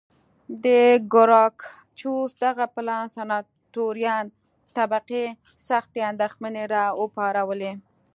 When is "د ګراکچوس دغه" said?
0.63-2.65